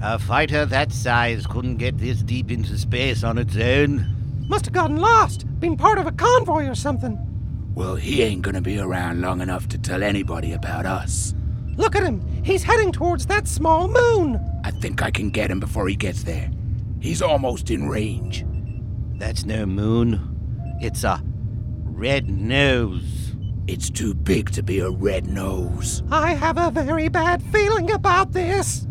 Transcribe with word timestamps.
A 0.00 0.16
fighter 0.16 0.64
that 0.64 0.92
size 0.92 1.44
couldn't 1.44 1.78
get 1.78 1.98
this 1.98 2.22
deep 2.22 2.52
into 2.52 2.78
space 2.78 3.24
on 3.24 3.36
its 3.36 3.56
own. 3.56 4.06
Must 4.48 4.66
have 4.66 4.72
gotten 4.72 4.98
lost. 4.98 5.44
Been 5.58 5.76
part 5.76 5.98
of 5.98 6.06
a 6.06 6.12
convoy 6.12 6.68
or 6.68 6.76
something. 6.76 7.18
Well, 7.74 7.96
he 7.96 8.22
ain't 8.22 8.42
gonna 8.42 8.60
be 8.60 8.78
around 8.78 9.20
long 9.20 9.40
enough 9.40 9.66
to 9.68 9.78
tell 9.78 10.04
anybody 10.04 10.52
about 10.52 10.86
us. 10.86 11.34
Look 11.76 11.96
at 11.96 12.04
him. 12.04 12.22
He's 12.44 12.62
heading 12.62 12.92
towards 12.92 13.26
that 13.26 13.48
small 13.48 13.88
moon. 13.88 14.40
I 14.62 14.70
think 14.70 15.02
I 15.02 15.10
can 15.10 15.30
get 15.30 15.50
him 15.50 15.58
before 15.58 15.88
he 15.88 15.96
gets 15.96 16.22
there. 16.22 16.48
He's 17.00 17.20
almost 17.20 17.68
in 17.68 17.88
range. 17.88 18.44
That's 19.18 19.44
no 19.44 19.66
moon. 19.66 20.76
It's 20.80 21.02
a 21.02 21.20
red 21.84 22.30
nose. 22.30 23.34
It's 23.66 23.90
too 23.90 24.14
big 24.14 24.52
to 24.52 24.62
be 24.62 24.78
a 24.78 24.90
red 24.90 25.26
nose. 25.26 26.04
I 26.10 26.34
have 26.34 26.56
a 26.56 26.70
very 26.70 27.08
bad 27.08 27.42
feeling 27.42 27.90
about 27.90 28.32
this. 28.32 28.86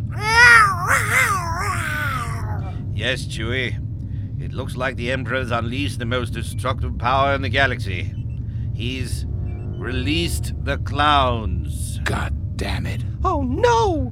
Yes, 2.98 3.26
Chewie. 3.26 3.78
It 4.42 4.54
looks 4.54 4.76
like 4.76 4.96
the 4.96 5.12
Emperor's 5.12 5.52
unleashed 5.52 6.00
the 6.00 6.06
most 6.06 6.34
destructive 6.34 6.98
power 6.98 7.36
in 7.36 7.44
the 7.44 7.50
galaxy. 7.50 8.12
He's 8.74 9.28
released 9.78 10.54
the 10.66 10.80
clowns. 10.80 12.00
God 12.00 12.58
damn 12.58 12.88
it. 12.88 13.04
Oh 13.24 13.44
no! 13.44 14.12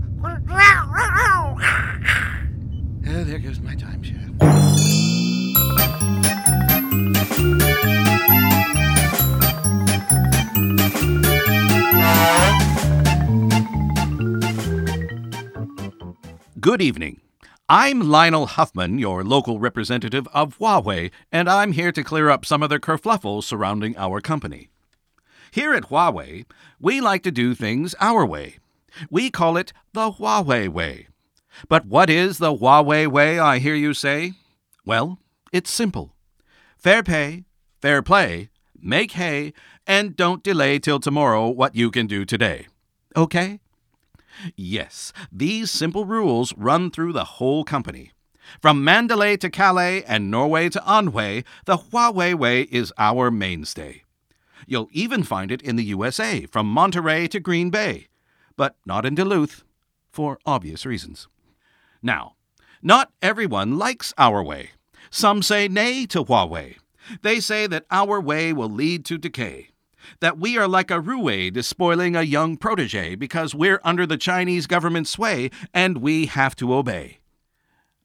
Oh, 3.07 3.23
there 3.23 3.39
goes 3.39 3.59
my 3.59 3.73
timeshare. 3.73 4.21
Good 16.61 16.83
evening. 16.83 17.24
I'm 17.67 17.99
Lionel 17.99 18.45
Huffman, 18.45 18.99
your 18.99 19.23
local 19.23 19.57
representative 19.57 20.27
of 20.31 20.59
Huawei, 20.59 21.09
and 21.31 21.49
I'm 21.49 21.71
here 21.71 21.91
to 21.93 22.03
clear 22.03 22.29
up 22.29 22.45
some 22.45 22.61
of 22.61 22.69
the 22.69 22.79
kerfluffle 22.79 23.43
surrounding 23.43 23.97
our 23.97 24.21
company. 24.21 24.69
Here 25.49 25.73
at 25.73 25.85
Huawei, 25.85 26.45
we 26.79 27.01
like 27.01 27.23
to 27.23 27.31
do 27.31 27.55
things 27.55 27.95
our 27.99 28.23
way. 28.23 28.59
We 29.09 29.31
call 29.31 29.57
it 29.57 29.73
the 29.93 30.11
Huawei 30.11 30.69
way. 30.69 31.07
But 31.67 31.87
what 31.87 32.07
is 32.07 32.37
the 32.37 32.55
Huawei 32.55 33.07
way, 33.07 33.39
I 33.39 33.57
hear 33.57 33.73
you 33.73 33.95
say? 33.95 34.33
Well, 34.85 35.17
it's 35.51 35.71
simple 35.71 36.13
fair 36.77 37.01
pay, 37.01 37.45
fair 37.81 38.03
play, 38.03 38.49
make 38.79 39.13
hay, 39.13 39.53
and 39.87 40.15
don't 40.15 40.43
delay 40.43 40.77
till 40.77 40.99
tomorrow 40.99 41.49
what 41.49 41.75
you 41.75 41.89
can 41.89 42.05
do 42.05 42.25
today. 42.25 42.67
Okay? 43.15 43.59
Yes, 44.55 45.13
these 45.31 45.71
simple 45.71 46.05
rules 46.05 46.53
run 46.57 46.91
through 46.91 47.13
the 47.13 47.25
whole 47.25 47.63
company. 47.63 48.11
From 48.61 48.83
Mandalay 48.83 49.37
to 49.37 49.49
Calais 49.49 50.03
and 50.03 50.29
Norway 50.29 50.69
to 50.69 50.79
Anhui, 50.81 51.43
the 51.65 51.77
Huawei 51.77 52.35
way 52.35 52.61
is 52.63 52.93
our 52.97 53.31
mainstay. 53.31 54.03
You'll 54.67 54.89
even 54.91 55.23
find 55.23 55.51
it 55.51 55.61
in 55.61 55.75
the 55.75 55.83
USA, 55.85 56.45
from 56.45 56.67
Monterey 56.67 57.27
to 57.29 57.39
Green 57.39 57.69
Bay, 57.69 58.07
but 58.55 58.75
not 58.85 59.05
in 59.05 59.15
Duluth, 59.15 59.63
for 60.11 60.39
obvious 60.45 60.85
reasons. 60.85 61.27
Now, 62.01 62.35
not 62.81 63.11
everyone 63.21 63.77
likes 63.77 64.13
our 64.17 64.43
way. 64.43 64.71
Some 65.09 65.41
say 65.41 65.67
nay 65.67 66.05
to 66.07 66.23
Huawei. 66.23 66.77
They 67.21 67.39
say 67.39 67.67
that 67.67 67.85
our 67.91 68.19
way 68.19 68.53
will 68.53 68.69
lead 68.69 69.05
to 69.05 69.17
decay. 69.17 69.69
That 70.19 70.37
we 70.37 70.57
are 70.57 70.67
like 70.67 70.91
a 70.91 70.99
roue 70.99 71.51
despoiling 71.51 72.15
a 72.15 72.21
young 72.21 72.57
protege 72.57 73.15
because 73.15 73.55
we're 73.55 73.81
under 73.83 74.05
the 74.05 74.17
Chinese 74.17 74.67
government's 74.67 75.09
sway 75.09 75.49
and 75.73 75.97
we 75.97 76.25
have 76.27 76.55
to 76.57 76.73
obey. 76.73 77.19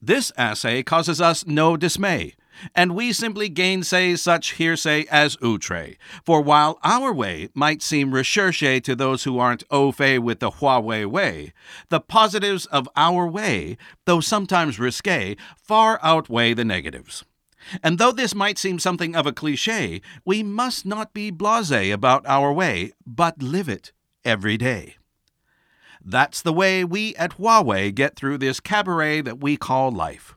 This 0.01 0.31
assay 0.35 0.81
causes 0.81 1.21
us 1.21 1.45
no 1.45 1.77
dismay, 1.77 2.33
and 2.73 2.95
we 2.95 3.13
simply 3.13 3.49
gainsay 3.49 4.15
such 4.15 4.53
hearsay 4.53 5.05
as 5.11 5.37
outre. 5.43 5.95
For 6.25 6.41
while 6.41 6.79
our 6.83 7.13
way 7.13 7.49
might 7.53 7.83
seem 7.83 8.11
recherche 8.11 8.81
to 8.81 8.95
those 8.95 9.25
who 9.25 9.37
aren't 9.37 9.63
au 9.69 9.91
fait 9.91 10.17
with 10.17 10.39
the 10.39 10.51
Huawei 10.53 11.05
way, 11.05 11.53
the 11.89 11.99
positives 11.99 12.65
of 12.65 12.89
our 12.95 13.27
way, 13.27 13.77
though 14.05 14.21
sometimes 14.21 14.79
risque, 14.79 15.35
far 15.55 15.99
outweigh 16.01 16.55
the 16.55 16.65
negatives. 16.65 17.23
And 17.83 17.97
though 17.97 18.11
this 18.11 18.35
might 18.35 18.57
seem 18.57 18.79
something 18.79 19.15
of 19.15 19.25
a 19.25 19.33
cliche, 19.33 20.01
we 20.25 20.43
must 20.43 20.85
not 20.85 21.13
be 21.13 21.31
blase 21.31 21.91
about 21.91 22.25
our 22.25 22.51
way, 22.51 22.91
but 23.05 23.41
live 23.41 23.69
it 23.69 23.91
every 24.25 24.57
day. 24.57 24.95
That's 26.03 26.41
the 26.41 26.53
way 26.53 26.83
we 26.83 27.15
at 27.15 27.37
Huawei 27.37 27.93
get 27.93 28.15
through 28.15 28.39
this 28.39 28.59
cabaret 28.59 29.21
that 29.21 29.39
we 29.39 29.55
call 29.57 29.91
life. 29.91 30.35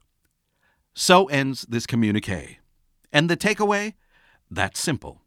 So 0.94 1.26
ends 1.26 1.62
this 1.68 1.86
communique. 1.86 2.58
And 3.12 3.30
the 3.30 3.36
takeaway? 3.36 3.94
That's 4.50 4.78
simple. 4.78 5.22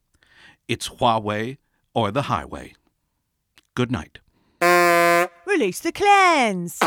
It's 0.68 0.90
Huawei 0.90 1.58
or 1.94 2.12
the 2.12 2.24
highway. 2.24 2.74
Good 3.74 3.92
night. 3.92 4.20
Release 5.46 5.80
the 5.80 5.92
clans. 5.92 6.80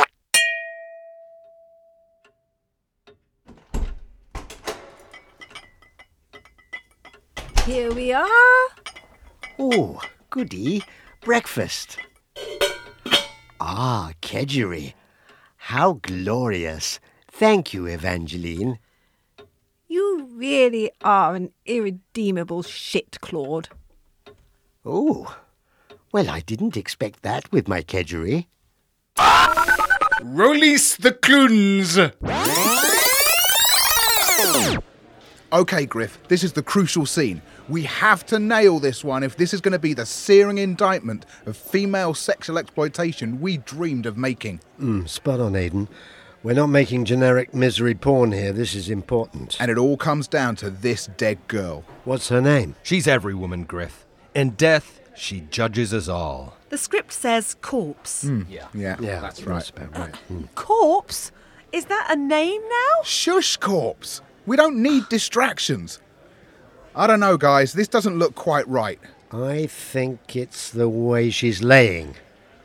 Here 7.70 7.92
we 7.92 8.12
are. 8.12 8.68
Oh, 9.56 10.02
goody. 10.28 10.82
Breakfast. 11.20 11.98
Ah, 13.60 14.10
kedgeree. 14.20 14.94
How 15.56 15.92
glorious. 16.02 16.98
Thank 17.30 17.72
you, 17.72 17.86
Evangeline. 17.86 18.80
You 19.86 20.28
really 20.32 20.90
are 21.02 21.36
an 21.36 21.52
irredeemable 21.64 22.64
shit, 22.64 23.20
Claude. 23.20 23.68
Oh, 24.84 25.38
well, 26.10 26.28
I 26.28 26.40
didn't 26.40 26.76
expect 26.76 27.22
that 27.22 27.52
with 27.52 27.68
my 27.68 27.82
kedgeree. 27.82 28.46
Release 30.24 30.96
the 30.96 31.12
clunes! 31.12 31.96
Okay, 35.52 35.84
Griff, 35.84 36.16
this 36.28 36.44
is 36.44 36.52
the 36.52 36.62
crucial 36.62 37.04
scene. 37.06 37.42
We 37.68 37.82
have 37.82 38.24
to 38.26 38.38
nail 38.38 38.78
this 38.78 39.02
one 39.02 39.24
if 39.24 39.36
this 39.36 39.52
is 39.52 39.60
going 39.60 39.72
to 39.72 39.80
be 39.80 39.94
the 39.94 40.06
searing 40.06 40.58
indictment 40.58 41.26
of 41.44 41.56
female 41.56 42.14
sexual 42.14 42.56
exploitation 42.56 43.40
we 43.40 43.56
dreamed 43.56 44.06
of 44.06 44.16
making. 44.16 44.60
Mm, 44.80 45.08
spot 45.08 45.40
on, 45.40 45.54
Aiden. 45.54 45.88
We're 46.44 46.54
not 46.54 46.68
making 46.68 47.04
generic 47.04 47.52
misery 47.52 47.94
porn 47.96 48.30
here. 48.30 48.52
This 48.52 48.76
is 48.76 48.88
important. 48.88 49.56
And 49.60 49.72
it 49.72 49.76
all 49.76 49.96
comes 49.96 50.28
down 50.28 50.54
to 50.56 50.70
this 50.70 51.06
dead 51.16 51.38
girl. 51.48 51.84
What's 52.04 52.28
her 52.28 52.40
name? 52.40 52.76
She's 52.84 53.08
every 53.08 53.34
woman, 53.34 53.64
Griff. 53.64 54.06
In 54.34 54.50
death, 54.50 55.00
she 55.16 55.40
judges 55.50 55.92
us 55.92 56.06
all. 56.06 56.56
The 56.68 56.78
script 56.78 57.12
says 57.12 57.56
corpse. 57.60 58.24
Yeah. 58.48 58.68
Yeah, 58.72 58.96
Yeah, 59.00 59.20
that's 59.20 59.42
right. 59.42 59.56
That's 59.56 59.70
about 59.70 59.98
right. 59.98 60.14
Mm. 60.30 60.54
Corpse? 60.54 61.32
Is 61.72 61.86
that 61.86 62.06
a 62.08 62.16
name 62.16 62.62
now? 62.62 63.02
Shush, 63.04 63.56
corpse! 63.56 64.20
We 64.50 64.56
don't 64.56 64.82
need 64.82 65.08
distractions. 65.08 66.00
I 66.96 67.06
don't 67.06 67.20
know, 67.20 67.36
guys. 67.36 67.72
This 67.72 67.86
doesn't 67.86 68.18
look 68.18 68.34
quite 68.34 68.66
right. 68.66 68.98
I 69.30 69.66
think 69.66 70.34
it's 70.34 70.70
the 70.70 70.88
way 70.88 71.30
she's 71.30 71.62
laying. 71.62 72.16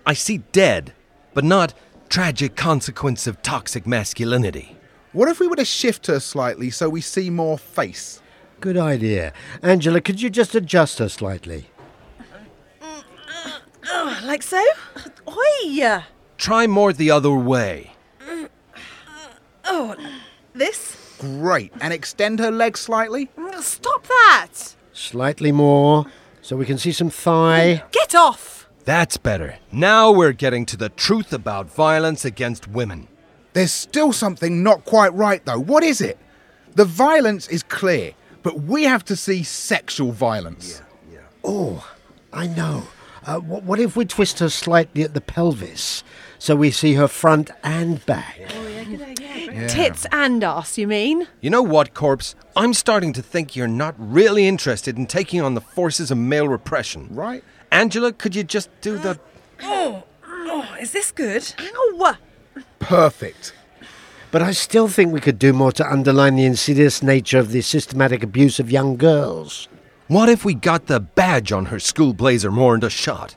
I 0.03 0.16
see 0.16 0.40
dead, 0.51 0.94
but 1.35 1.44
not 1.44 1.75
tragic 2.09 2.56
consequence 2.56 3.28
of 3.28 3.44
toxic 3.44 3.85
masculinity. 3.85 4.78
What 5.13 5.29
if 5.29 5.40
we 5.40 5.45
were 5.45 5.57
to 5.57 5.63
shift 5.63 6.07
her 6.07 6.19
slightly 6.19 6.72
so 6.72 6.90
we 6.90 7.01
see 7.01 7.29
more 7.29 7.56
face? 7.56 8.19
Good 8.62 8.78
idea. 8.78 9.31
Angela, 9.62 10.01
could 10.01 10.19
you 10.19 10.31
just 10.31 10.56
adjust 10.56 10.97
her 10.97 11.07
slightly? 11.07 11.68
Oh, 12.81 14.22
like 14.25 14.41
so? 14.41 14.63
Oi! 15.29 16.01
Try 16.39 16.65
more 16.65 16.94
the 16.94 17.12
other 17.12 17.30
way. 17.30 17.92
Oh, 19.65 19.95
this? 20.56 21.05
Great. 21.19 21.71
And 21.81 21.94
extend 21.94 22.39
her 22.39 22.51
legs 22.51 22.79
slightly? 22.79 23.29
Stop 23.59 24.06
that! 24.07 24.75
Slightly 24.94 25.51
more, 25.51 26.06
so 26.41 26.56
we 26.56 26.65
can 26.65 26.77
see 26.77 26.91
some 26.91 27.09
thigh. 27.09 27.83
Get 27.91 28.15
off! 28.15 28.69
That's 28.85 29.17
better. 29.17 29.57
Now 29.71 30.12
we're 30.12 30.31
getting 30.31 30.65
to 30.67 30.77
the 30.77 30.89
truth 30.89 31.33
about 31.33 31.71
violence 31.73 32.23
against 32.23 32.67
women. 32.67 33.07
There's 33.53 33.71
still 33.71 34.13
something 34.13 34.62
not 34.62 34.85
quite 34.85 35.13
right, 35.13 35.44
though. 35.45 35.59
What 35.59 35.83
is 35.83 36.01
it? 36.01 36.17
The 36.75 36.85
violence 36.85 37.47
is 37.47 37.63
clear, 37.63 38.13
but 38.44 38.62
we 38.62 38.83
have 38.83 39.03
to 39.06 39.15
see 39.15 39.44
sexual 39.44 40.12
violence. 40.12 40.81
Oh, 41.44 41.89
I 42.33 42.47
know. 42.47 42.83
Uh, 43.25 43.39
wh- 43.39 43.65
what 43.65 43.79
if 43.79 43.95
we 43.95 44.06
twist 44.06 44.39
her 44.39 44.50
slightly 44.50 45.03
at 45.03 45.13
the 45.13 45.21
pelvis 45.21 46.03
so 46.38 46.56
we 46.56 46.69
see 46.69 46.94
her 46.94 47.07
front 47.07 47.50
and 47.63 48.06
back? 48.06 48.39
Tits 49.68 50.06
and 50.12 50.44
ass, 50.44 50.78
you 50.78 50.88
mean? 50.88 51.28
You 51.42 51.50
know 51.50 51.62
what, 51.62 51.94
Corpse? 51.94 52.36
I'm 52.56 52.74
starting 52.74 53.13
to 53.13 53.22
think 53.22 53.56
you're 53.56 53.68
not 53.68 53.96
really 53.98 54.48
interested 54.48 54.98
in 54.98 55.07
taking 55.07 55.42
on 55.42 55.54
the 55.54 55.62
forces 55.62 56.12
of 56.12 56.18
male 56.18 56.48
repression. 56.48 57.07
Right? 57.12 57.44
Angela, 57.72 58.13
could 58.13 58.36
you 58.36 58.44
just 58.44 58.69
do 58.81 58.98
the. 58.98 59.12
Uh, 59.12 59.16
oh, 59.63 60.04
oh, 60.25 60.75
is 60.80 60.92
this 60.92 61.12
good? 61.12 61.54
Ow! 61.60 62.18
Perfect. 62.80 63.54
But 64.31 64.42
I 64.42 64.52
still 64.52 64.88
think 64.88 65.13
we 65.13 65.22
could 65.22 65.40
do 65.40 65.54
more 65.54 65.72
to 65.74 65.90
underline 65.90 66.36
the 66.36 66.46
insidious 66.46 67.01
nature 67.01 67.40
of 67.40 67.51
the 67.51 67.62
systematic 67.62 68.22
abuse 68.22 68.60
of 68.60 68.69
young 68.69 68.98
girls. 68.98 69.68
What 70.08 70.30
if 70.30 70.46
we 70.46 70.54
got 70.54 70.88
the 70.88 71.00
badge 71.00 71.51
on 71.51 71.66
her 71.68 71.80
school 71.80 72.13
blazer 72.13 72.51
more 72.51 72.75
into 72.75 72.90
shot? 72.90 73.36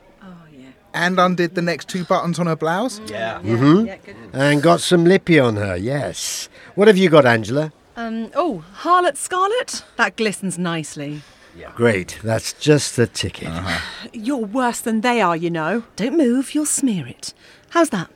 And 0.93 1.19
undid 1.19 1.55
the 1.55 1.61
next 1.61 1.87
two 1.87 2.03
buttons 2.03 2.39
on 2.39 2.47
her 2.47 2.55
blouse? 2.55 2.99
Yeah. 3.07 3.39
Mm. 3.41 3.97
Hmm. 3.97 4.35
And 4.35 4.61
got 4.61 4.81
some 4.81 5.05
lippy 5.05 5.39
on 5.39 5.55
her, 5.55 5.77
yes. 5.77 6.49
What 6.75 6.87
have 6.87 6.97
you 6.97 7.09
got, 7.09 7.25
Angela? 7.25 7.71
Um, 7.95 8.31
oh, 8.33 8.63
Harlot 8.77 9.17
Scarlet? 9.17 9.83
That 9.97 10.15
glistens 10.15 10.57
nicely. 10.57 11.21
Yeah. 11.55 11.71
Great, 11.75 12.19
that's 12.23 12.53
just 12.53 12.95
the 12.95 13.07
ticket. 13.07 13.49
Uh-huh. 13.49 14.07
You're 14.13 14.37
worse 14.37 14.79
than 14.79 15.01
they 15.01 15.21
are, 15.21 15.35
you 15.35 15.49
know. 15.49 15.83
Don't 15.95 16.15
move, 16.17 16.55
you'll 16.55 16.65
smear 16.65 17.05
it. 17.07 17.33
How's 17.69 17.89
that? 17.89 18.09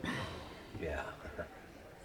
Yeah. 0.82 1.02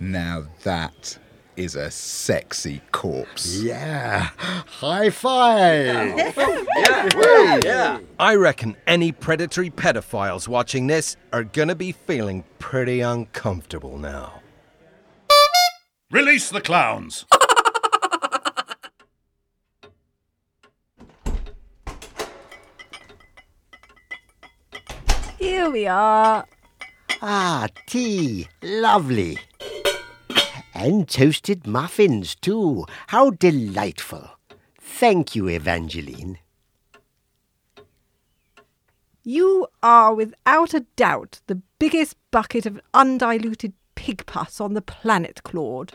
Now 0.00 0.44
that 0.64 1.18
is 1.58 1.74
a 1.74 1.90
sexy 1.90 2.80
corpse. 2.92 3.60
Yeah, 3.60 4.28
high 4.38 5.10
five! 5.10 6.14
I 8.18 8.34
reckon 8.36 8.76
any 8.86 9.10
predatory 9.10 9.68
pedophiles 9.68 10.46
watching 10.46 10.86
this 10.86 11.16
are 11.32 11.42
gonna 11.42 11.74
be 11.74 11.90
feeling 11.90 12.44
pretty 12.60 13.00
uncomfortable 13.00 13.98
now. 13.98 14.40
Release 16.12 16.48
the 16.48 16.60
clowns! 16.60 17.26
Here 25.38 25.68
we 25.70 25.86
are. 25.88 26.46
Ah, 27.20 27.66
tea, 27.86 28.46
lovely. 28.62 29.38
And 30.80 31.08
toasted 31.08 31.66
muffins, 31.66 32.36
too. 32.36 32.86
How 33.08 33.30
delightful. 33.30 34.30
Thank 34.80 35.34
you, 35.34 35.48
Evangeline. 35.48 36.38
You 39.24 39.66
are 39.82 40.14
without 40.14 40.74
a 40.74 40.86
doubt 40.94 41.40
the 41.48 41.60
biggest 41.80 42.14
bucket 42.30 42.64
of 42.64 42.80
undiluted 42.94 43.72
pig 43.96 44.24
pus 44.26 44.60
on 44.60 44.74
the 44.74 44.80
planet, 44.80 45.42
Claude. 45.42 45.94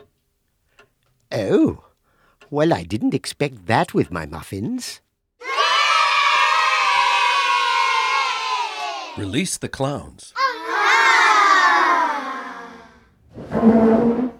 Oh, 1.32 1.86
well, 2.50 2.74
I 2.74 2.82
didn't 2.82 3.14
expect 3.14 3.64
that 3.64 3.94
with 3.94 4.12
my 4.12 4.26
muffins. 4.26 5.00
Release 9.16 9.56
the 9.56 9.70
clowns. 9.70 10.34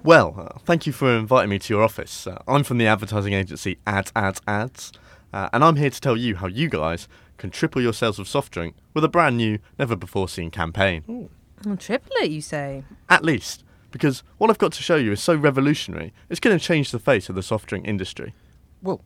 Well, 0.04 0.34
uh, 0.38 0.58
thank 0.66 0.86
you 0.86 0.92
for 0.92 1.10
inviting 1.16 1.48
me 1.48 1.58
to 1.58 1.72
your 1.74 1.82
office. 1.82 2.26
Uh, 2.26 2.42
I'm 2.46 2.62
from 2.62 2.76
the 2.76 2.86
advertising 2.86 3.32
agency 3.32 3.78
Ads, 3.86 4.12
Ads, 4.14 4.42
Ads, 4.46 4.92
uh, 5.32 5.48
and 5.54 5.64
I'm 5.64 5.76
here 5.76 5.88
to 5.88 6.00
tell 6.00 6.14
you 6.16 6.36
how 6.36 6.46
you 6.46 6.68
guys 6.68 7.08
can 7.38 7.50
triple 7.50 7.80
your 7.80 7.94
sales 7.94 8.18
of 8.18 8.28
soft 8.28 8.52
drink 8.52 8.76
with 8.92 9.02
a 9.02 9.08
brand 9.08 9.38
new, 9.38 9.58
never 9.78 9.96
before 9.96 10.28
seen 10.28 10.50
campaign. 10.50 11.30
triple 11.78 12.12
it, 12.18 12.30
you 12.30 12.42
say? 12.42 12.84
At 13.08 13.24
least, 13.24 13.64
because 13.92 14.22
what 14.36 14.50
I've 14.50 14.58
got 14.58 14.72
to 14.72 14.82
show 14.82 14.96
you 14.96 15.12
is 15.12 15.22
so 15.22 15.34
revolutionary, 15.34 16.12
it's 16.28 16.38
going 16.40 16.56
to 16.58 16.62
change 16.62 16.90
the 16.90 16.98
face 16.98 17.30
of 17.30 17.34
the 17.34 17.42
soft 17.42 17.66
drink 17.66 17.88
industry. 17.88 18.34
Well, 18.82 19.00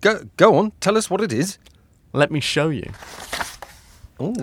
go 0.00 0.24
go 0.36 0.56
on, 0.56 0.72
tell 0.80 0.98
us 0.98 1.08
what 1.08 1.20
it 1.20 1.32
is. 1.32 1.58
Let 2.12 2.32
me 2.32 2.40
show 2.40 2.70
you. 2.70 2.90
Oh, 4.18 4.34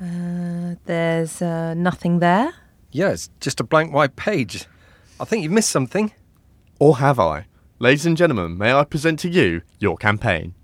Uh, 0.00 0.76
there's 0.86 1.42
uh, 1.42 1.74
nothing 1.74 2.20
there. 2.20 2.54
yeah, 2.92 3.10
it's 3.10 3.28
just 3.40 3.58
a 3.58 3.64
blank 3.64 3.92
white 3.92 4.14
page. 4.14 4.66
I 5.22 5.24
think 5.24 5.44
you've 5.44 5.52
missed 5.52 5.70
something. 5.70 6.12
Or 6.80 6.96
have 6.98 7.20
I? 7.20 7.46
Ladies 7.78 8.06
and 8.06 8.16
gentlemen, 8.16 8.58
may 8.58 8.72
I 8.72 8.82
present 8.82 9.20
to 9.20 9.28
you 9.28 9.62
your 9.78 9.96
campaign? 9.96 10.54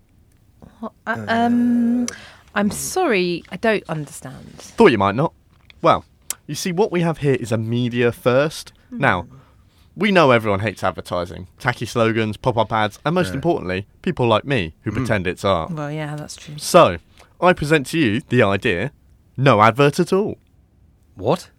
Uh, 0.82 0.88
um, 1.06 2.08
I'm 2.56 2.72
sorry, 2.72 3.44
I 3.50 3.56
don't 3.56 3.84
understand. 3.88 4.54
Thought 4.58 4.90
you 4.90 4.98
might 4.98 5.14
not. 5.14 5.32
Well, 5.80 6.04
you 6.48 6.56
see, 6.56 6.72
what 6.72 6.90
we 6.90 7.02
have 7.02 7.18
here 7.18 7.36
is 7.36 7.52
a 7.52 7.56
media 7.56 8.10
first. 8.10 8.72
Now, 8.90 9.28
we 9.94 10.10
know 10.10 10.32
everyone 10.32 10.58
hates 10.58 10.82
advertising, 10.82 11.46
tacky 11.60 11.86
slogans, 11.86 12.36
pop 12.36 12.56
up 12.56 12.72
ads, 12.72 12.98
and 13.06 13.14
most 13.14 13.34
importantly, 13.34 13.86
people 14.02 14.26
like 14.26 14.44
me 14.44 14.74
who 14.82 14.90
pretend 14.90 15.28
it's 15.28 15.44
art. 15.44 15.70
Well, 15.70 15.92
yeah, 15.92 16.16
that's 16.16 16.34
true. 16.34 16.58
So, 16.58 16.98
I 17.40 17.52
present 17.52 17.86
to 17.88 17.98
you 17.98 18.22
the 18.28 18.42
idea 18.42 18.90
no 19.36 19.62
advert 19.62 20.00
at 20.00 20.12
all. 20.12 20.36
What? 21.14 21.50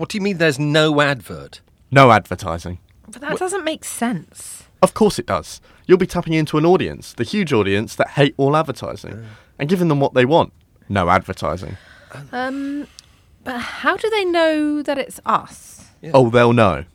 What 0.00 0.08
do 0.08 0.16
you 0.16 0.22
mean 0.22 0.38
there's 0.38 0.58
no 0.58 1.02
advert? 1.02 1.60
No 1.90 2.10
advertising. 2.10 2.78
But 3.06 3.20
that 3.20 3.36
doesn't 3.36 3.64
make 3.64 3.84
sense. 3.84 4.64
Of 4.80 4.94
course 4.94 5.18
it 5.18 5.26
does. 5.26 5.60
You'll 5.86 5.98
be 5.98 6.06
tapping 6.06 6.32
into 6.32 6.56
an 6.56 6.64
audience, 6.64 7.12
the 7.12 7.22
huge 7.22 7.52
audience 7.52 7.96
that 7.96 8.08
hate 8.08 8.34
all 8.38 8.56
advertising, 8.56 9.26
and 9.58 9.68
giving 9.68 9.88
them 9.88 10.00
what 10.00 10.14
they 10.14 10.24
want. 10.24 10.54
No 10.88 11.10
advertising. 11.10 11.76
Um, 12.32 12.86
but 13.44 13.58
how 13.58 13.98
do 13.98 14.08
they 14.08 14.24
know 14.24 14.80
that 14.80 14.96
it's 14.96 15.20
us? 15.26 15.90
Oh, 16.14 16.30
they'll 16.30 16.54
know. 16.54 16.86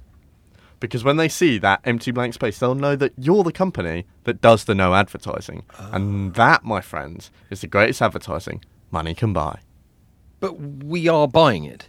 Because 0.79 1.03
when 1.03 1.17
they 1.17 1.29
see 1.29 1.59
that 1.59 1.81
empty 1.83 2.09
blank 2.09 2.33
space, 2.33 2.57
they'll 2.57 2.73
know 2.73 2.95
that 2.95 3.13
you're 3.19 3.43
the 3.43 3.51
company 3.51 4.07
that 4.23 4.41
does 4.41 4.63
the 4.65 4.73
no 4.73 4.95
advertising. 4.95 5.61
And 5.77 6.33
that, 6.33 6.63
my 6.63 6.81
friends, 6.81 7.29
is 7.51 7.61
the 7.61 7.67
greatest 7.67 8.01
advertising 8.01 8.65
money 8.89 9.13
can 9.13 9.31
buy. 9.31 9.59
But 10.39 10.53
we 10.59 11.07
are 11.07 11.27
buying 11.27 11.65
it. 11.65 11.87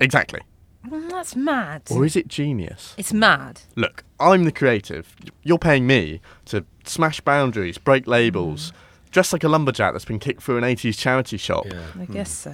Exactly. 0.00 0.40
Mm, 0.88 1.10
That's 1.10 1.34
mad. 1.36 1.82
Or 1.90 2.04
is 2.04 2.16
it 2.16 2.28
genius? 2.28 2.94
It's 2.96 3.12
mad. 3.12 3.62
Look, 3.76 4.04
I'm 4.20 4.44
the 4.44 4.52
creative. 4.52 5.14
You're 5.42 5.58
paying 5.58 5.86
me 5.86 6.20
to 6.46 6.64
smash 6.84 7.20
boundaries, 7.20 7.78
break 7.78 8.06
labels, 8.06 8.72
dress 9.10 9.32
like 9.32 9.44
a 9.44 9.48
lumberjack 9.48 9.92
that's 9.92 10.04
been 10.04 10.18
kicked 10.18 10.42
through 10.42 10.58
an 10.58 10.64
80s 10.64 10.98
charity 10.98 11.36
shop. 11.36 11.66
I 11.98 12.04
guess 12.06 12.30
so. 12.30 12.52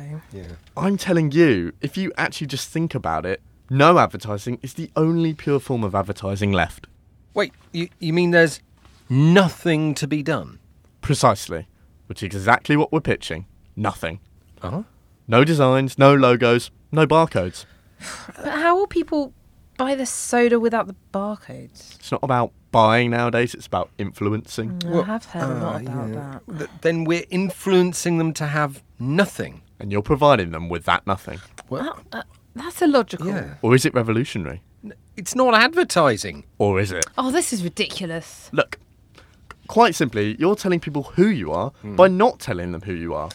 I'm 0.77 0.97
telling 0.97 1.33
you, 1.33 1.73
if 1.81 1.97
you 1.97 2.13
actually 2.17 2.47
just 2.47 2.69
think 2.69 2.95
about 2.95 3.27
it, 3.27 3.41
no 3.69 3.99
advertising 3.99 4.59
is 4.63 4.75
the 4.75 4.91
only 4.97 5.33
pure 5.35 5.61
form 5.61 5.85
of 5.85 5.95
advertising 5.95 6.53
left. 6.53 6.87
Wait, 7.35 7.53
you, 7.73 7.89
you 8.01 8.13
mean 8.13 8.33
there's 8.33 8.61
nothing 9.09 9.95
to 9.95 10.07
be 10.07 10.23
done? 10.23 10.59
Precisely. 11.01 11.67
Which 12.07 12.23
is 12.23 12.27
exactly 12.27 12.77
what 12.77 12.93
we're 12.93 13.01
pitching. 13.01 13.47
Nothing. 13.77 14.21
Uh-huh. 14.63 14.83
No 15.29 15.45
designs, 15.45 15.97
no 15.97 16.13
logos, 16.15 16.71
no 16.91 17.07
barcodes. 17.07 17.65
But 18.37 18.53
how 18.53 18.77
will 18.77 18.87
people 18.87 19.33
buy 19.77 19.95
the 19.95 20.07
soda 20.07 20.59
without 20.59 20.87
the 20.87 20.97
barcodes? 21.13 21.97
It's 21.97 22.13
not 22.13 22.23
about 22.23 22.53
buying 22.71 23.11
nowadays, 23.11 23.55
it's 23.55 23.67
about 23.67 23.91
influencing. 23.99 24.79
Mm, 24.81 25.03
I 25.03 25.07
have 25.07 25.25
heard 25.27 25.57
a 25.57 25.61
lot 25.61 25.75
uh, 25.75 25.79
about 25.79 26.13
that. 26.47 26.59
Th- 26.59 26.71
then 26.83 27.05
we're 27.05 27.25
influencing 27.31 28.19
them 28.19 28.33
to 28.35 28.47
have 28.47 28.83
nothing. 28.99 29.63
And 29.79 29.91
you're 29.91 30.03
providing 30.03 30.51
them 30.51 30.69
with 30.69 30.85
that 30.85 31.07
nothing. 31.07 31.41
Oh, 31.71 31.99
uh, 32.13 32.23
that's 32.55 32.83
illogical. 32.83 33.29
Yeah. 33.29 33.55
Or 33.63 33.75
is 33.75 33.87
it 33.87 33.95
revolutionary? 33.95 34.63
It's 35.17 35.35
not 35.35 35.55
advertising. 35.55 36.45
Or 36.59 36.81
is 36.81 36.93
it? 36.93 37.07
Oh, 37.17 37.31
this 37.31 37.53
is 37.53 37.65
ridiculous. 37.65 38.51
Look, 38.53 38.79
quite 39.69 39.95
simply, 39.95 40.37
you're 40.39 40.57
telling 40.57 40.81
people 40.81 41.05
who 41.05 41.29
you 41.29 41.53
are 41.53 41.71
hmm. 41.83 41.97
by 41.97 42.09
not 42.09 42.41
telling 42.41 42.73
them 42.73 42.83
who 42.83 42.93
you 42.93 43.15
are. 43.15 43.31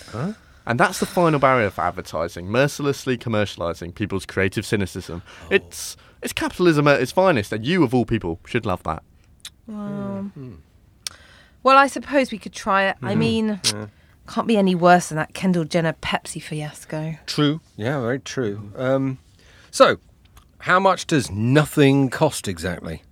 And 0.65 0.79
that's 0.79 1.00
the 1.00 1.05
final 1.05 1.39
barrier 1.39 1.69
for 1.69 1.81
advertising, 1.81 2.48
mercilessly 2.48 3.17
commercializing 3.17 3.93
people's 3.93 4.25
creative 4.25 4.65
cynicism. 4.65 5.22
Oh. 5.43 5.48
It's 5.51 5.95
it's 6.22 6.34
capitalism 6.34 6.88
at 6.88 7.01
its 7.01 7.12
finest, 7.12 7.53
and 7.53 7.65
you 7.65 7.84
of 7.84 7.93
all 7.93 8.05
people 8.05 8.39
should 8.45 8.65
love 8.65 8.81
that. 8.84 9.03
Well, 9.67 10.31
hmm. 10.34 10.55
I 11.65 11.88
suppose 11.88 12.31
we 12.31 12.38
could 12.38 12.53
try 12.53 12.86
it. 12.86 12.98
I 13.01 13.13
hmm. 13.13 13.19
mean, 13.19 13.62
can't 14.27 14.48
be 14.48 14.57
any 14.57 14.75
worse 14.75 15.10
than 15.10 15.17
that 15.17 15.34
Kendall 15.34 15.65
Jenner 15.65 15.93
Pepsi 15.93 16.41
fiasco. 16.41 17.15
True. 17.25 17.62
Yeah, 17.75 18.01
very 18.01 18.19
true. 18.19 18.72
Um, 18.75 19.19
so, 19.69 19.98
how 20.60 20.79
much 20.79 21.05
does 21.05 21.29
nothing 21.29 22.10
cost 22.10 22.48
exactly? 22.48 23.03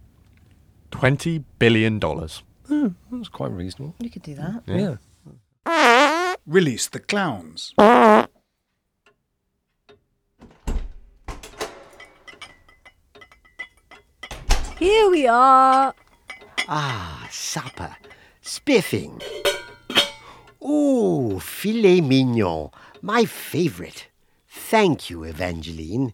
Twenty 0.90 1.44
billion 1.60 2.00
dollars. 2.00 2.42
Hmm, 2.68 2.90
that's 3.12 3.30
quite 3.30 3.52
reasonable. 3.52 3.96
You 4.00 4.10
could 4.10 4.24
do 4.24 4.36
that. 4.36 4.64
Yeah. 4.66 4.96
Release 6.46 6.90
the 6.90 7.00
clowns. 7.00 7.74
Here 14.78 15.10
we 15.10 15.26
are. 15.26 15.94
Ah, 16.68 17.28
supper. 17.32 17.96
Spiffing. 18.42 19.22
Oh, 20.62 21.40
filet 21.40 22.02
mignon. 22.02 22.72
My 23.02 23.24
favorite. 23.24 24.08
Thank 24.50 25.10
you, 25.10 25.24
Evangeline. 25.24 26.14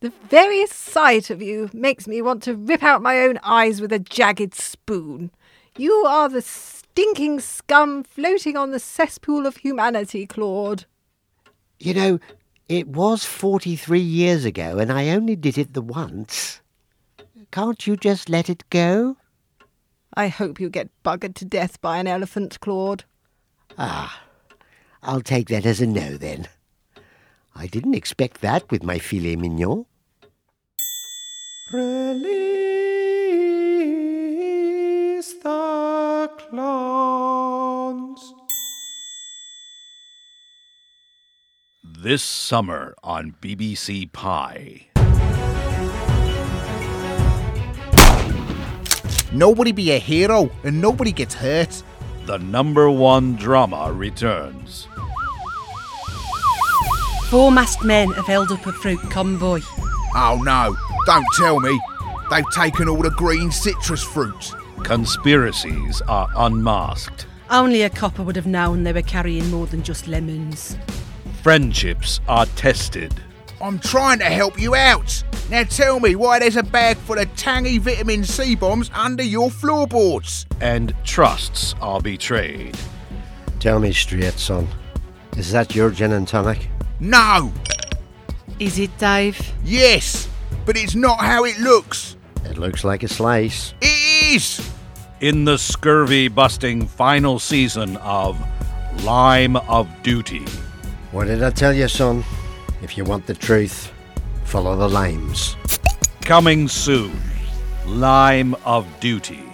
The 0.00 0.12
very 0.28 0.66
sight 0.66 1.28
of 1.28 1.42
you 1.42 1.68
makes 1.72 2.06
me 2.06 2.22
want 2.22 2.42
to 2.44 2.54
rip 2.54 2.82
out 2.82 3.02
my 3.02 3.20
own 3.20 3.38
eyes 3.42 3.80
with 3.80 3.92
a 3.92 3.98
jagged 3.98 4.54
spoon. 4.54 5.30
You 5.76 5.92
are 6.06 6.28
the 6.28 6.42
stinking 6.42 7.40
scum 7.40 8.04
floating 8.04 8.56
on 8.56 8.70
the 8.70 8.78
cesspool 8.78 9.46
of 9.46 9.56
humanity, 9.56 10.26
Claude. 10.26 10.86
You 11.80 11.94
know, 11.94 12.18
It 12.68 12.88
was 12.88 13.26
43 13.26 14.00
years 14.00 14.46
ago, 14.46 14.78
and 14.78 14.90
I 14.90 15.10
only 15.10 15.36
did 15.36 15.58
it 15.58 15.74
the 15.74 15.82
once. 15.82 16.62
Can't 17.50 17.86
you 17.86 17.94
just 17.96 18.30
let 18.30 18.48
it 18.48 18.64
go? 18.70 19.16
I 20.14 20.28
hope 20.28 20.58
you 20.60 20.70
get 20.70 20.88
buggered 21.04 21.34
to 21.34 21.44
death 21.44 21.80
by 21.82 21.98
an 21.98 22.06
elephant, 22.06 22.58
Claude. 22.60 23.04
Ah, 23.76 24.22
I'll 25.02 25.20
take 25.20 25.48
that 25.48 25.66
as 25.66 25.80
a 25.82 25.86
no 25.86 26.16
then. 26.16 26.48
I 27.54 27.66
didn't 27.66 27.94
expect 27.94 28.40
that 28.40 28.70
with 28.70 28.82
my 28.82 28.98
filet 28.98 29.36
mignon. 29.36 29.84
This 42.04 42.22
summer 42.22 42.94
on 43.02 43.34
BBC 43.40 44.12
Pie. 44.12 44.88
Nobody 49.32 49.72
be 49.72 49.90
a 49.92 49.98
hero 49.98 50.50
and 50.64 50.82
nobody 50.82 51.12
gets 51.12 51.32
hurt. 51.32 51.82
The 52.26 52.36
number 52.36 52.90
one 52.90 53.36
drama 53.36 53.90
returns. 53.90 54.86
Four 57.30 57.50
masked 57.50 57.84
men 57.84 58.10
have 58.10 58.26
held 58.26 58.52
up 58.52 58.66
a 58.66 58.72
fruit 58.72 59.00
convoy. 59.08 59.62
Oh 60.14 60.42
no, 60.44 60.76
don't 61.06 61.26
tell 61.38 61.58
me. 61.58 61.80
They've 62.30 62.50
taken 62.50 62.86
all 62.86 63.00
the 63.00 63.12
green 63.12 63.50
citrus 63.50 64.02
fruit. 64.02 64.52
Conspiracies 64.82 66.02
are 66.02 66.28
unmasked. 66.36 67.26
Only 67.48 67.80
a 67.80 67.88
copper 67.88 68.22
would 68.22 68.36
have 68.36 68.46
known 68.46 68.84
they 68.84 68.92
were 68.92 69.00
carrying 69.00 69.50
more 69.50 69.66
than 69.66 69.82
just 69.82 70.06
lemons. 70.06 70.76
Friendships 71.48 72.20
are 72.26 72.46
tested. 72.56 73.12
I'm 73.60 73.78
trying 73.78 74.18
to 74.20 74.24
help 74.24 74.58
you 74.58 74.74
out. 74.74 75.22
Now 75.50 75.64
tell 75.64 76.00
me 76.00 76.16
why 76.16 76.38
there's 76.38 76.56
a 76.56 76.62
bag 76.62 76.96
full 76.96 77.18
of 77.18 77.36
tangy 77.36 77.76
vitamin 77.76 78.24
C 78.24 78.54
bombs 78.54 78.90
under 78.94 79.22
your 79.22 79.50
floorboards. 79.50 80.46
And 80.62 80.94
trusts 81.04 81.74
are 81.82 82.00
betrayed. 82.00 82.78
Tell 83.60 83.78
me 83.78 83.92
straight, 83.92 84.32
son. 84.38 84.66
Is 85.36 85.52
that 85.52 85.74
your 85.74 85.90
gin 85.90 86.12
and 86.12 86.26
tonic? 86.26 86.66
No, 86.98 87.52
Is 88.58 88.78
it, 88.78 88.96
Dave? 88.96 89.38
yes, 89.62 90.26
but 90.64 90.78
it's 90.78 90.94
not 90.94 91.20
how 91.20 91.44
it 91.44 91.58
looks. 91.58 92.16
It 92.46 92.56
looks 92.56 92.84
like 92.84 93.02
a 93.02 93.08
slice. 93.08 93.74
It 93.82 94.34
is. 94.34 94.66
In 95.20 95.44
the 95.44 95.58
scurvy 95.58 96.28
busting 96.28 96.86
final 96.86 97.38
season 97.38 97.98
of 97.98 98.40
Lime 99.04 99.56
of 99.56 99.86
Duty. 100.02 100.46
What 101.14 101.28
did 101.28 101.44
I 101.44 101.50
tell 101.50 101.72
you, 101.72 101.86
son? 101.86 102.24
If 102.82 102.98
you 102.98 103.04
want 103.04 103.24
the 103.28 103.34
truth, 103.34 103.92
follow 104.42 104.74
the 104.74 104.88
limes. 104.88 105.54
Coming 106.22 106.66
soon. 106.66 107.12
Lime 107.86 108.56
of 108.64 108.84
Duty. 108.98 109.44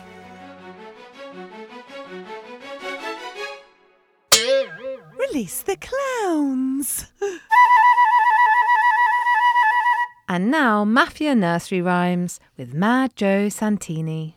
Release 5.18 5.60
the 5.60 5.76
clowns. 5.76 7.12
And 10.30 10.50
now, 10.50 10.86
Mafia 10.86 11.34
Nursery 11.34 11.82
Rhymes 11.82 12.40
with 12.56 12.72
Mad 12.72 13.14
Joe 13.16 13.50
Santini. 13.50 14.34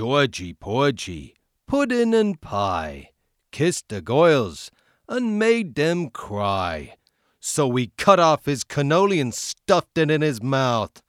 Georgie 0.00 0.54
Porgy, 0.54 1.34
puddin' 1.68 2.14
and 2.14 2.40
pie, 2.40 3.10
kissed 3.52 3.90
the 3.90 4.00
goyles 4.00 4.70
and 5.06 5.38
made 5.38 5.74
them 5.74 6.08
cry. 6.08 6.94
So 7.38 7.68
we 7.68 7.88
cut 7.98 8.18
off 8.18 8.46
his 8.46 8.64
cannoli 8.64 9.20
and 9.20 9.34
stuffed 9.34 9.98
it 9.98 10.10
in 10.10 10.22
his 10.22 10.42
mouth. 10.42 11.02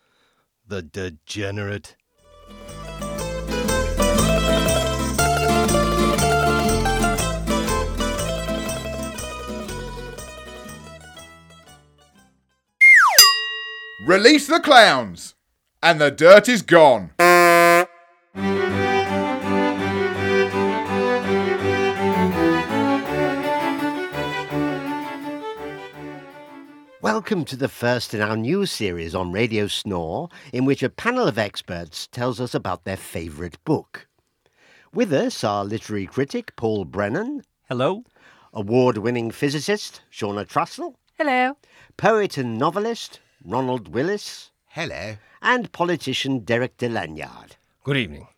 The 0.68 0.82
degenerate. 0.82 1.96
Release 14.06 14.48
the 14.48 14.60
clowns, 14.62 15.36
and 15.82 16.02
the 16.02 16.12
dirt 16.12 16.50
is 16.50 16.62
gone. 16.62 17.12
Welcome 27.14 27.44
to 27.46 27.58
the 27.58 27.68
first 27.68 28.14
in 28.14 28.22
our 28.22 28.38
new 28.38 28.66
series 28.66 29.14
on 29.14 29.34
Radio 29.34 29.68
Snore, 29.68 30.30
in 30.54 30.64
which 30.64 30.82
a 30.82 30.90
panel 30.90 31.28
of 31.28 31.38
experts 31.38 32.08
tells 32.08 32.40
us 32.40 32.56
about 32.56 32.86
their 32.86 32.96
favourite 32.96 33.62
book. 33.66 34.08
With 34.94 35.12
us 35.12 35.44
are 35.44 35.66
literary 35.66 36.06
critic 36.06 36.56
Paul 36.56 36.86
Brennan. 36.86 37.44
Hello. 37.68 38.06
Award 38.54 38.98
winning 39.00 39.30
physicist 39.30 40.00
Shauna 40.10 40.48
Trussell. 40.48 40.96
Hello. 41.18 41.58
Poet 41.98 42.38
and 42.38 42.58
novelist 42.58 43.20
Ronald 43.44 43.90
Willis. 43.90 44.52
Hello. 44.68 45.18
And 45.42 45.70
politician 45.74 46.40
Derek 46.40 46.78
de 46.78 46.88
Lanyard. 46.88 47.58
Good 47.84 47.98
evening. 47.98 48.30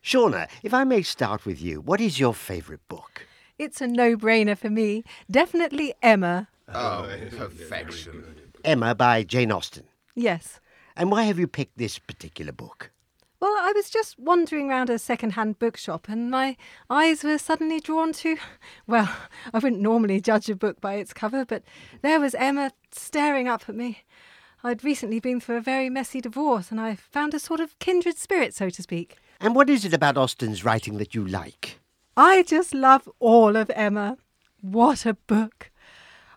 Shauna, 0.00 0.48
if 0.62 0.72
I 0.72 0.84
may 0.84 1.02
start 1.02 1.44
with 1.44 1.60
you, 1.60 1.80
what 1.80 2.00
is 2.00 2.20
your 2.20 2.34
favourite 2.34 2.86
book? 2.86 3.26
It's 3.58 3.80
a 3.80 3.88
no 3.88 4.16
brainer 4.16 4.56
for 4.56 4.70
me. 4.70 5.02
Definitely 5.28 5.92
Emma. 6.00 6.46
Oh, 6.68 7.08
oh 7.08 7.36
perfection. 7.36 8.24
Emma 8.64 8.94
by 8.94 9.22
Jane 9.22 9.52
Austen. 9.52 9.84
Yes. 10.14 10.60
And 10.96 11.10
why 11.10 11.24
have 11.24 11.38
you 11.38 11.46
picked 11.46 11.78
this 11.78 11.98
particular 11.98 12.52
book? 12.52 12.90
Well, 13.38 13.54
I 13.58 13.72
was 13.76 13.90
just 13.90 14.18
wandering 14.18 14.68
round 14.68 14.88
a 14.88 14.98
second-hand 14.98 15.58
bookshop 15.58 16.08
and 16.08 16.30
my 16.30 16.56
eyes 16.88 17.22
were 17.22 17.36
suddenly 17.36 17.80
drawn 17.80 18.12
to, 18.14 18.36
well, 18.86 19.14
I 19.52 19.58
wouldn't 19.58 19.82
normally 19.82 20.20
judge 20.20 20.48
a 20.48 20.56
book 20.56 20.80
by 20.80 20.94
its 20.94 21.12
cover, 21.12 21.44
but 21.44 21.62
there 22.02 22.18
was 22.18 22.34
Emma 22.34 22.72
staring 22.90 23.46
up 23.46 23.68
at 23.68 23.76
me. 23.76 24.04
I'd 24.64 24.82
recently 24.82 25.20
been 25.20 25.38
through 25.38 25.58
a 25.58 25.60
very 25.60 25.90
messy 25.90 26.20
divorce 26.20 26.70
and 26.70 26.80
I 26.80 26.94
found 26.96 27.34
a 27.34 27.38
sort 27.38 27.60
of 27.60 27.78
kindred 27.78 28.16
spirit, 28.16 28.54
so 28.54 28.70
to 28.70 28.82
speak. 28.82 29.18
And 29.38 29.54
what 29.54 29.68
is 29.68 29.84
it 29.84 29.92
about 29.92 30.16
Austen's 30.16 30.64
writing 30.64 30.96
that 30.96 31.14
you 31.14 31.24
like? 31.24 31.78
I 32.16 32.42
just 32.42 32.72
love 32.72 33.08
all 33.20 33.54
of 33.54 33.70
Emma. 33.74 34.16
What 34.62 35.04
a 35.04 35.14
book. 35.14 35.70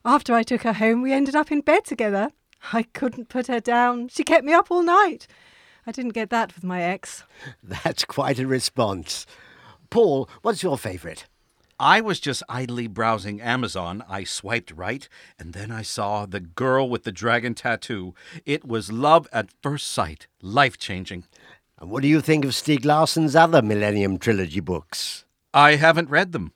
After 0.05 0.33
I 0.33 0.43
took 0.43 0.61
her 0.61 0.73
home, 0.73 1.01
we 1.01 1.11
ended 1.13 1.35
up 1.35 1.51
in 1.51 1.61
bed 1.61 1.85
together. 1.85 2.29
I 2.73 2.83
couldn't 2.83 3.29
put 3.29 3.47
her 3.47 3.59
down. 3.59 4.09
She 4.09 4.23
kept 4.23 4.45
me 4.45 4.53
up 4.53 4.71
all 4.71 4.83
night. 4.83 5.27
I 5.85 5.91
didn't 5.91 6.13
get 6.13 6.29
that 6.29 6.55
with 6.55 6.63
my 6.63 6.81
ex. 6.81 7.23
That's 7.63 8.05
quite 8.05 8.39
a 8.39 8.47
response. 8.47 9.25
Paul, 9.89 10.29
what's 10.41 10.63
your 10.63 10.77
favourite? 10.77 11.25
I 11.79 12.01
was 12.01 12.19
just 12.19 12.43
idly 12.49 12.87
browsing 12.87 13.39
Amazon. 13.39 14.03
I 14.09 14.25
swiped 14.25 14.71
right, 14.71 15.07
and 15.39 15.53
then 15.53 15.71
I 15.71 15.81
saw 15.81 16.25
The 16.25 16.41
Girl 16.41 16.89
with 16.89 17.05
the 17.05 17.11
Dragon 17.11 17.55
Tattoo. 17.55 18.13
It 18.45 18.65
was 18.65 18.91
love 18.91 19.27
at 19.31 19.49
first 19.63 19.87
sight, 19.87 20.27
life 20.41 20.77
changing. 20.77 21.23
And 21.79 21.89
what 21.89 22.01
do 22.01 22.09
you 22.09 22.19
think 22.19 22.43
of 22.43 22.51
Stieg 22.51 22.83
Larsson's 22.83 23.35
other 23.35 23.61
Millennium 23.61 24.17
Trilogy 24.17 24.59
books? 24.59 25.23
I 25.53 25.75
haven't 25.75 26.09
read 26.09 26.33
them. 26.33 26.51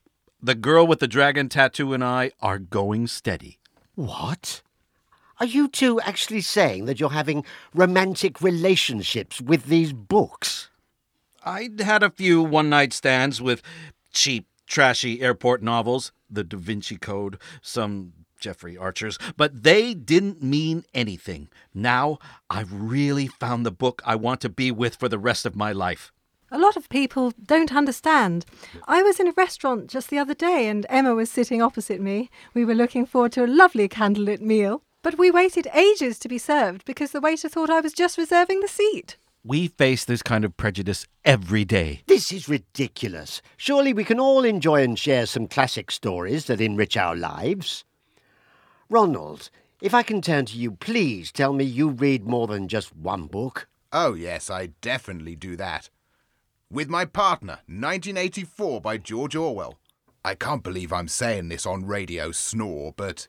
The 0.45 0.55
Girl 0.55 0.85
with 0.85 0.99
the 0.99 1.07
Dragon 1.07 1.47
Tattoo 1.47 1.93
and 1.93 2.03
I 2.03 2.31
are 2.41 2.59
going 2.59 3.07
steady. 3.07 3.59
What? 3.95 4.61
Are 5.39 5.45
you 5.45 5.69
two 5.69 6.01
actually 6.01 6.41
saying 6.41 6.83
that 6.83 6.99
you're 6.99 7.11
having 7.11 7.45
romantic 7.73 8.41
relationships 8.41 9.39
with 9.39 9.67
these 9.67 9.93
books? 9.93 10.69
I'd 11.45 11.79
had 11.79 12.03
a 12.03 12.09
few 12.09 12.43
one 12.43 12.69
night 12.69 12.91
stands 12.91 13.41
with 13.41 13.61
cheap, 14.11 14.45
trashy 14.67 15.21
airport 15.21 15.63
novels, 15.63 16.11
The 16.29 16.43
Da 16.43 16.57
Vinci 16.57 16.97
Code, 16.97 17.39
some 17.61 18.11
Jeffrey 18.37 18.75
Archers, 18.75 19.17
but 19.37 19.63
they 19.63 19.93
didn't 19.93 20.43
mean 20.43 20.83
anything. 20.93 21.47
Now 21.73 22.19
I've 22.49 22.73
really 22.73 23.27
found 23.27 23.65
the 23.65 23.71
book 23.71 24.01
I 24.05 24.17
want 24.17 24.41
to 24.41 24.49
be 24.49 24.71
with 24.71 24.97
for 24.97 25.07
the 25.07 25.17
rest 25.17 25.45
of 25.45 25.55
my 25.55 25.71
life. 25.71 26.11
A 26.53 26.59
lot 26.59 26.77
of 26.77 26.87
people 26.87 27.33
don't 27.43 27.75
understand. 27.75 28.45
I 28.87 29.01
was 29.01 29.19
in 29.19 29.27
a 29.27 29.33
restaurant 29.35 29.87
just 29.87 30.11
the 30.11 30.19
other 30.19 30.35
day 30.35 30.67
and 30.67 30.85
Emma 30.87 31.15
was 31.15 31.31
sitting 31.31 31.63
opposite 31.63 31.99
me. 31.99 32.29
We 32.53 32.63
were 32.63 32.75
looking 32.75 33.07
forward 33.07 33.31
to 33.31 33.43
a 33.43 33.47
lovely 33.47 33.89
candlelit 33.89 34.39
meal, 34.39 34.83
but 35.01 35.17
we 35.17 35.31
waited 35.31 35.67
ages 35.73 36.19
to 36.19 36.29
be 36.29 36.37
served 36.37 36.85
because 36.85 37.09
the 37.09 37.21
waiter 37.21 37.49
thought 37.49 37.71
I 37.71 37.79
was 37.79 37.91
just 37.91 38.19
reserving 38.19 38.59
the 38.61 38.67
seat. 38.67 39.17
We 39.43 39.67
face 39.67 40.05
this 40.05 40.21
kind 40.21 40.45
of 40.45 40.55
prejudice 40.55 41.07
every 41.25 41.65
day. 41.65 42.03
This 42.05 42.31
is 42.31 42.47
ridiculous. 42.47 43.41
Surely 43.57 43.91
we 43.91 44.03
can 44.03 44.19
all 44.19 44.43
enjoy 44.45 44.83
and 44.83 44.97
share 44.97 45.25
some 45.25 45.47
classic 45.47 45.89
stories 45.89 46.45
that 46.45 46.61
enrich 46.61 46.95
our 46.95 47.15
lives. 47.15 47.83
Ronald, 48.89 49.49
If 49.81 49.95
I 49.95 50.03
can 50.03 50.21
turn 50.21 50.45
to 50.45 50.55
you, 50.55 50.71
please 50.71 51.31
tell 51.31 51.51
me 51.51 51.63
you 51.65 51.89
read 51.89 52.27
more 52.27 52.45
than 52.45 52.67
just 52.67 52.95
one 52.95 53.25
book. 53.25 53.67
Oh, 53.91 54.13
yes, 54.13 54.51
I 54.51 54.67
definitely 54.81 55.35
do 55.35 55.55
that. 55.55 55.89
With 56.73 56.89
my 56.89 57.05
partner, 57.05 57.59
1984 57.67 58.81
by 58.81 58.97
George 58.97 59.35
Orwell. 59.35 59.77
I 60.25 60.33
can't 60.33 60.63
believe 60.63 60.91
I'm 60.91 61.07
saying 61.07 61.49
this 61.49 61.67
on 61.67 61.85
Radio 61.85 62.31
Snore, 62.31 62.93
but 62.97 63.27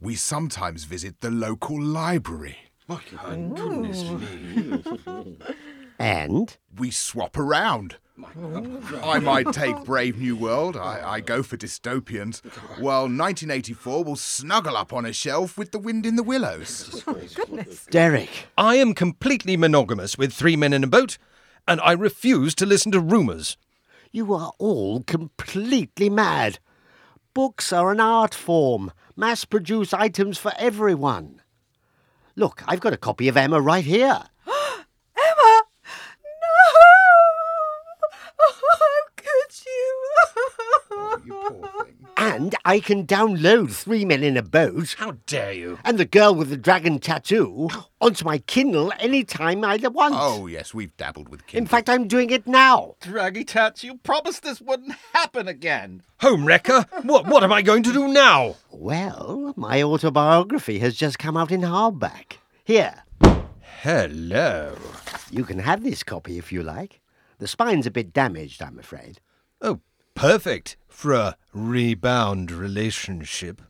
we 0.00 0.14
sometimes 0.14 0.84
visit 0.84 1.20
the 1.20 1.30
local 1.30 1.78
library. 1.78 2.56
My 2.88 3.02
God, 3.14 3.56
goodness 3.56 4.04
me. 4.04 5.36
and? 5.98 6.56
We 6.74 6.90
swap 6.90 7.36
around. 7.36 7.98
I 9.02 9.18
might 9.18 9.52
take 9.52 9.84
Brave 9.84 10.18
New 10.18 10.34
World, 10.34 10.74
I, 10.74 11.02
I 11.04 11.20
go 11.20 11.42
for 11.42 11.58
dystopians, 11.58 12.42
while 12.78 13.02
1984 13.02 14.02
will 14.02 14.16
snuggle 14.16 14.78
up 14.78 14.94
on 14.94 15.04
a 15.04 15.12
shelf 15.12 15.58
with 15.58 15.72
The 15.72 15.78
Wind 15.78 16.06
in 16.06 16.16
the 16.16 16.22
Willows. 16.22 17.04
Oh, 17.06 17.20
goodness. 17.34 17.84
Derek. 17.90 18.46
I 18.56 18.76
am 18.76 18.94
completely 18.94 19.58
monogamous 19.58 20.16
with 20.16 20.32
three 20.32 20.56
men 20.56 20.72
in 20.72 20.82
a 20.82 20.86
boat, 20.86 21.18
and 21.66 21.80
I 21.80 21.92
refuse 21.92 22.54
to 22.56 22.66
listen 22.66 22.92
to 22.92 23.00
rumours. 23.00 23.56
You 24.10 24.34
are 24.34 24.52
all 24.58 25.02
completely 25.02 26.10
mad. 26.10 26.58
Books 27.34 27.72
are 27.72 27.90
an 27.90 28.00
art 28.00 28.34
form, 28.34 28.92
mass 29.16 29.44
produced 29.44 29.94
items 29.94 30.38
for 30.38 30.52
everyone. 30.58 31.40
Look, 32.36 32.62
I've 32.66 32.80
got 32.80 32.92
a 32.92 32.98
copy 32.98 33.28
of 33.28 33.36
Emma 33.36 33.60
right 33.60 33.84
here. 33.84 34.22
Emma! 34.46 35.62
No! 36.24 36.72
How 38.38 39.02
could 39.16 39.52
you? 39.66 40.10
And 42.42 42.56
I 42.64 42.80
can 42.80 43.06
download 43.06 43.70
Three 43.70 44.04
Men 44.04 44.24
in 44.24 44.36
a 44.36 44.42
Boat 44.42 44.96
How 44.98 45.12
dare 45.26 45.52
you? 45.52 45.78
and 45.84 45.96
The 45.96 46.04
Girl 46.04 46.34
with 46.34 46.48
the 46.50 46.56
Dragon 46.56 46.98
Tattoo 46.98 47.68
onto 48.00 48.24
my 48.24 48.38
Kindle 48.38 48.92
anytime 48.98 49.64
I 49.64 49.76
want. 49.76 50.16
Oh, 50.18 50.48
yes, 50.48 50.74
we've 50.74 50.96
dabbled 50.96 51.28
with 51.28 51.42
In 51.54 51.66
fact, 51.66 51.88
I'm 51.88 52.08
doing 52.08 52.30
it 52.30 52.48
now. 52.48 52.96
Draggy 53.00 53.44
Tats, 53.44 53.84
you 53.84 53.98
promised 53.98 54.42
this 54.42 54.60
wouldn't 54.60 54.96
happen 55.12 55.46
again. 55.46 56.02
Home 56.18 56.44
wrecker? 56.44 56.84
What, 57.04 57.28
what 57.28 57.44
am 57.44 57.52
I 57.52 57.62
going 57.62 57.84
to 57.84 57.92
do 57.92 58.08
now? 58.08 58.56
Well, 58.72 59.54
my 59.56 59.80
autobiography 59.80 60.80
has 60.80 60.96
just 60.96 61.20
come 61.20 61.36
out 61.36 61.52
in 61.52 61.60
hardback. 61.60 62.38
Here, 62.64 63.04
Hello. 63.82 64.74
you 65.30 65.44
can 65.44 65.60
have 65.60 65.84
this 65.84 66.02
copy 66.02 66.38
if 66.38 66.50
you 66.50 66.64
like. 66.64 67.00
The 67.38 67.46
spine's 67.46 67.86
a 67.86 67.92
bit 67.92 68.12
damaged, 68.12 68.60
I'm 68.62 68.80
afraid. 68.80 69.20
Oh, 69.60 69.78
perfect 70.14 70.76
for 70.88 71.12
a 71.12 71.36
rebound 71.52 72.50
relationship. 72.50 73.62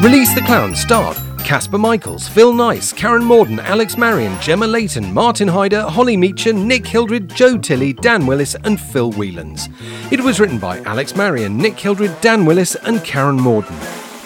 Release 0.00 0.32
the 0.34 0.42
Clown 0.46 0.74
starred 0.74 1.16
Casper 1.48 1.78
Michaels, 1.78 2.28
Phil 2.28 2.52
Nice, 2.52 2.92
Karen 2.92 3.24
Morden, 3.24 3.58
Alex 3.60 3.96
Marion, 3.96 4.38
Gemma 4.40 4.66
Layton, 4.66 5.14
Martin 5.14 5.48
Hyder, 5.48 5.82
Holly 5.82 6.14
Meacher, 6.14 6.54
Nick 6.54 6.86
Hildred, 6.86 7.34
Joe 7.34 7.56
Tilley, 7.56 7.94
Dan 7.94 8.26
Willis, 8.26 8.54
and 8.64 8.78
Phil 8.78 9.10
Whelans. 9.12 9.68
It 10.12 10.20
was 10.20 10.38
written 10.40 10.58
by 10.58 10.80
Alex 10.80 11.16
Marion, 11.16 11.56
Nick 11.56 11.78
Hildred, 11.80 12.20
Dan 12.20 12.44
Willis, 12.44 12.74
and 12.74 13.02
Karen 13.02 13.36
Morden. 13.40 13.76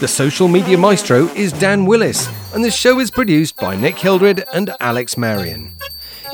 The 0.01 0.09
social 0.09 0.49
media 0.49 0.77
maestro 0.77 1.29
is 1.29 1.53
Dan 1.53 1.87
Willis, 1.87 2.29
and 2.53 2.65
the 2.65 2.73
show 2.73 2.99
is 2.99 3.13
produced 3.13 3.57
by 3.57 3.77
Nick 3.77 3.97
Hildred 3.97 4.45
and 4.53 4.75
Alex 4.81 5.17
Marion. 5.17 5.77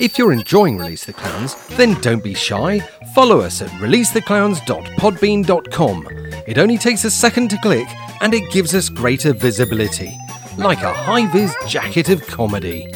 If 0.00 0.16
you're 0.16 0.32
enjoying 0.32 0.78
Release 0.78 1.04
the 1.04 1.12
Clowns, 1.12 1.56
then 1.76 2.00
don't 2.00 2.22
be 2.22 2.34
shy. 2.34 2.78
Follow 3.14 3.40
us 3.40 3.60
at 3.60 3.68
releasetheclowns.podbean.com. 3.80 6.06
It 6.46 6.56
only 6.56 6.78
takes 6.78 7.04
a 7.04 7.10
second 7.10 7.48
to 7.50 7.58
click 7.58 7.88
and 8.20 8.32
it 8.32 8.48
gives 8.52 8.76
us 8.76 8.88
greater 8.88 9.32
visibility, 9.32 10.16
like 10.56 10.82
a 10.82 10.92
high 10.92 11.26
vis 11.32 11.52
jacket 11.66 12.10
of 12.10 12.24
comedy. 12.28 12.86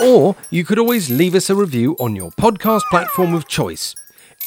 Or 0.00 0.36
you 0.50 0.64
could 0.64 0.78
always 0.78 1.10
leave 1.10 1.34
us 1.34 1.50
a 1.50 1.56
review 1.56 1.96
on 1.98 2.14
your 2.14 2.30
podcast 2.32 2.82
platform 2.88 3.34
of 3.34 3.48
choice. 3.48 3.96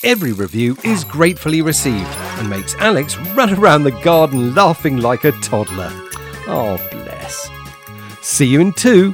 Every 0.03 0.31
review 0.31 0.77
is 0.85 1.03
gratefully 1.03 1.61
received 1.61 2.07
and 2.39 2.49
makes 2.49 2.73
Alex 2.75 3.17
run 3.35 3.53
around 3.53 3.83
the 3.83 3.91
garden 3.91 4.55
laughing 4.55 4.95
like 4.97 5.25
a 5.25 5.33
toddler. 5.41 5.91
Oh, 6.47 6.77
bless. 6.89 7.49
See 8.21 8.45
you 8.47 8.61
in 8.61 8.71
two. 8.71 9.13